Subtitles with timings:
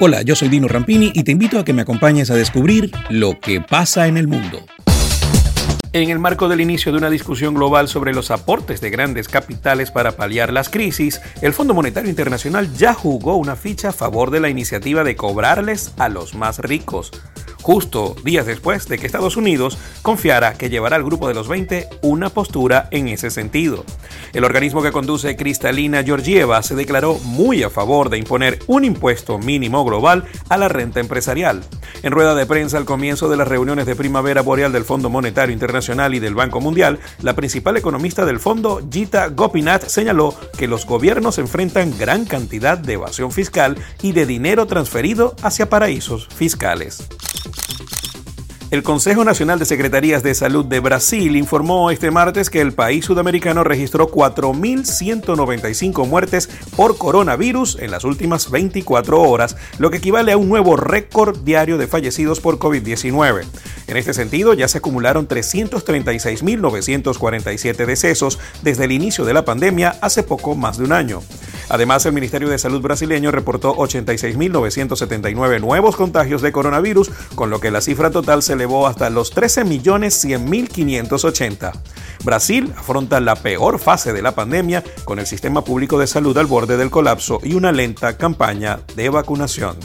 [0.00, 3.38] Hola, yo soy Dino Rampini y te invito a que me acompañes a descubrir lo
[3.38, 4.58] que pasa en el mundo.
[5.92, 9.92] En el marco del inicio de una discusión global sobre los aportes de grandes capitales
[9.92, 14.40] para paliar las crisis, el Fondo Monetario Internacional ya jugó una ficha a favor de
[14.40, 17.12] la iniciativa de cobrarles a los más ricos
[17.64, 21.88] justo días después de que Estados Unidos confiara que llevará al grupo de los 20
[22.02, 23.86] una postura en ese sentido.
[24.32, 29.38] El organismo que conduce Cristalina Georgieva se declaró muy a favor de imponer un impuesto
[29.38, 31.62] mínimo global a la renta empresarial.
[32.02, 35.52] En rueda de prensa al comienzo de las reuniones de primavera boreal del Fondo Monetario
[35.52, 40.86] Internacional y del Banco Mundial, la principal economista del fondo, Gita Gopinath, señaló que los
[40.86, 47.06] gobiernos enfrentan gran cantidad de evasión fiscal y de dinero transferido hacia paraísos fiscales.
[48.74, 53.04] El Consejo Nacional de Secretarías de Salud de Brasil informó este martes que el país
[53.04, 60.36] sudamericano registró 4.195 muertes por coronavirus en las últimas 24 horas, lo que equivale a
[60.36, 63.44] un nuevo récord diario de fallecidos por COVID-19.
[63.86, 70.24] En este sentido, ya se acumularon 336.947 decesos desde el inicio de la pandemia hace
[70.24, 71.22] poco más de un año.
[71.68, 77.70] Además, el Ministerio de Salud brasileño reportó 86.979 nuevos contagios de coronavirus, con lo que
[77.70, 81.72] la cifra total se elevó hasta los 13.100.580.
[82.24, 86.46] Brasil afronta la peor fase de la pandemia con el sistema público de salud al
[86.46, 89.76] borde del colapso y una lenta campaña de vacunación.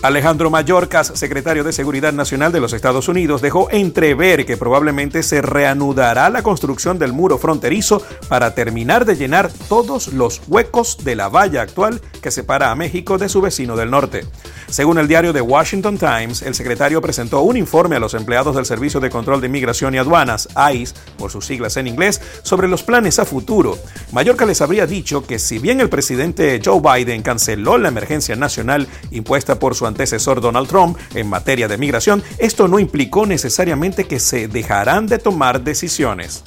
[0.00, 5.42] Alejandro Mayorkas, secretario de Seguridad Nacional de los Estados Unidos, dejó entrever que probablemente se
[5.42, 11.28] reanudará la construcción del muro fronterizo para terminar de llenar todos los huecos de la
[11.28, 14.24] valla actual que separa a México de su vecino del norte.
[14.70, 18.66] Según el diario The Washington Times, el secretario presentó un informe a los empleados del
[18.66, 22.82] Servicio de Control de Inmigración y Aduanas, ICE, por sus siglas en inglés, sobre los
[22.82, 23.78] planes a futuro.
[24.12, 28.88] Mallorca les habría dicho que si bien el presidente Joe Biden canceló la emergencia nacional
[29.10, 34.20] impuesta por su antecesor Donald Trump en materia de migración, esto no implicó necesariamente que
[34.20, 36.44] se dejarán de tomar decisiones.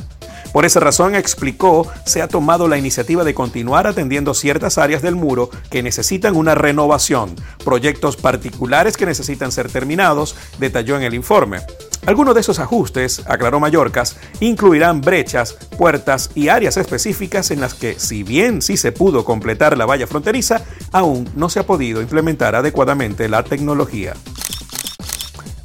[0.53, 5.15] Por esa razón, explicó, se ha tomado la iniciativa de continuar atendiendo ciertas áreas del
[5.15, 11.59] muro que necesitan una renovación, proyectos particulares que necesitan ser terminados, detalló en el informe.
[12.05, 17.99] Algunos de esos ajustes, aclaró Mallorcas, incluirán brechas, puertas y áreas específicas en las que,
[17.99, 22.55] si bien sí se pudo completar la valla fronteriza, aún no se ha podido implementar
[22.55, 24.15] adecuadamente la tecnología.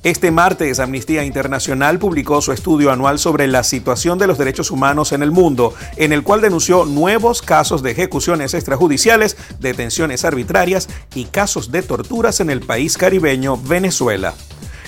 [0.07, 5.11] Este martes, Amnistía Internacional publicó su estudio anual sobre la situación de los derechos humanos
[5.11, 11.25] en el mundo, en el cual denunció nuevos casos de ejecuciones extrajudiciales, detenciones arbitrarias y
[11.25, 14.35] casos de torturas en el país caribeño Venezuela.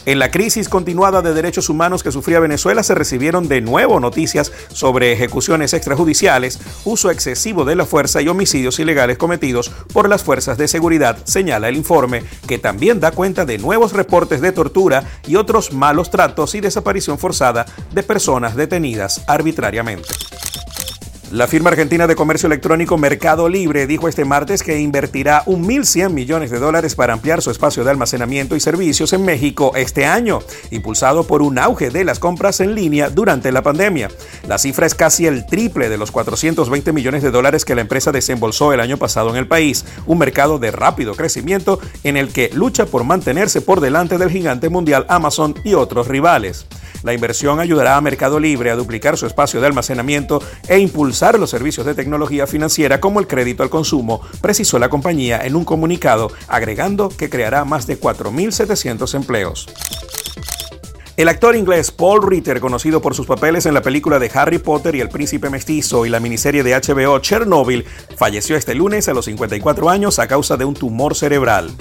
[0.08, 4.50] En la crisis continuada de derechos humanos que sufría Venezuela se recibieron de nuevo noticias
[4.72, 10.56] sobre ejecuciones extrajudiciales, uso excesivo de la fuerza y homicidios ilegales cometidos por las fuerzas
[10.56, 15.36] de seguridad, señala el informe, que también da cuenta de nuevos reportes de tortura y
[15.36, 20.08] otros malos tratos y desaparición forzada de personas detenidas arbitrariamente.
[21.30, 26.50] La firma argentina de comercio electrónico Mercado Libre dijo este martes que invertirá 1.100 millones
[26.50, 30.38] de dólares para ampliar su espacio de almacenamiento y servicios en México este año,
[30.70, 34.08] impulsado por un auge de las compras en línea durante la pandemia.
[34.46, 38.10] La cifra es casi el triple de los 420 millones de dólares que la empresa
[38.10, 42.50] desembolsó el año pasado en el país, un mercado de rápido crecimiento en el que
[42.54, 46.64] lucha por mantenerse por delante del gigante mundial Amazon y otros rivales.
[47.02, 51.50] La inversión ayudará a Mercado Libre a duplicar su espacio de almacenamiento e impulsar los
[51.50, 56.30] servicios de tecnología financiera como el crédito al consumo, precisó la compañía en un comunicado,
[56.48, 59.66] agregando que creará más de 4.700 empleos.
[61.18, 64.94] El actor inglés Paul Ritter, conocido por sus papeles en la película de Harry Potter
[64.94, 67.84] y el Príncipe Mestizo y la miniserie de HBO Chernobyl,
[68.16, 71.72] falleció este lunes a los 54 años a causa de un tumor cerebral.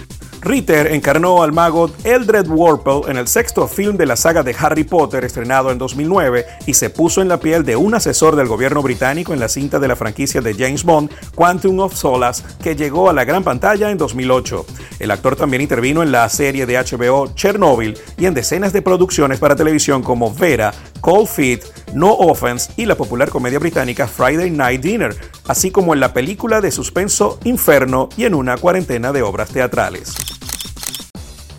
[0.47, 4.85] Ritter encarnó al mago Eldred Warple en el sexto film de la saga de Harry
[4.85, 8.81] Potter estrenado en 2009 y se puso en la piel de un asesor del gobierno
[8.81, 13.09] británico en la cinta de la franquicia de James Bond, Quantum of Solace, que llegó
[13.09, 14.66] a la gran pantalla en 2008.
[15.00, 19.39] El actor también intervino en la serie de HBO Chernobyl y en decenas de producciones
[19.39, 21.62] para televisión como Vera, Cold Feet,
[21.94, 25.13] No Offense y la popular comedia británica Friday Night Dinner,
[25.45, 30.37] así como en la película de suspenso Inferno y en una cuarentena de obras teatrales.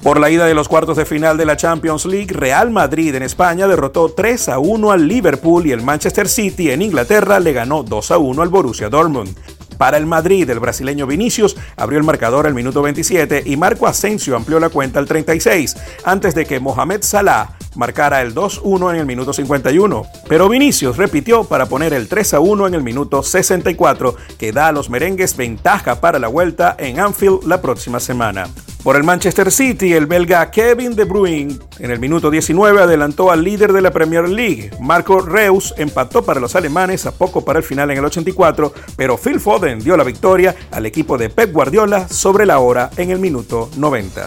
[0.09, 3.23] Por la ida de los cuartos de final de la Champions League, Real Madrid en
[3.23, 7.83] España derrotó 3 a 1 al Liverpool y el Manchester City en Inglaterra le ganó
[7.83, 9.37] 2 a 1 al Borussia Dortmund.
[9.77, 14.35] Para el Madrid, el brasileño Vinicius abrió el marcador al minuto 27 y Marco Asensio
[14.35, 19.05] amplió la cuenta al 36, antes de que Mohamed Salah marcara el 2-1 en el
[19.05, 24.69] minuto 51, pero Vinicius repitió para poner el 3-1 en el minuto 64, que da
[24.69, 28.47] a los merengues ventaja para la vuelta en Anfield la próxima semana.
[28.89, 33.45] Por el Manchester City, el belga Kevin De Bruyne en el minuto 19 adelantó al
[33.45, 34.71] líder de la Premier League.
[34.81, 39.19] Marco Reus empató para los alemanes a poco para el final en el 84, pero
[39.19, 43.19] Phil Foden dio la victoria al equipo de Pep Guardiola sobre la hora en el
[43.19, 44.27] minuto 90.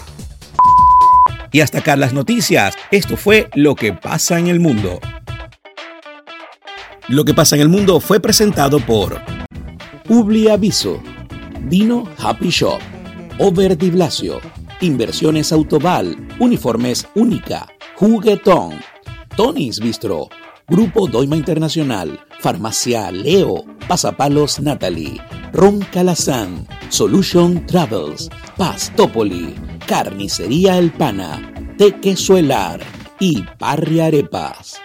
[1.52, 2.76] Y hasta acá las noticias.
[2.92, 5.00] Esto fue Lo que pasa en el mundo.
[7.08, 9.20] Lo que pasa en el mundo fue presentado por
[10.08, 11.02] Publi Aviso,
[11.62, 12.91] Vino Happy Shop.
[13.44, 14.40] Over Di Blasio,
[14.82, 18.80] Inversiones Autoval, Uniformes Única, Juguetón,
[19.36, 20.30] Tony's Bistro,
[20.68, 25.20] Grupo Doima Internacional, Farmacia Leo, Pasapalos Natalie,
[25.54, 29.56] Ron Calazán, Solution Travels, Pastopoli,
[29.88, 31.42] Carnicería El Pana,
[31.80, 32.80] Tequesuelar.
[33.20, 34.82] Y Parri Arepas.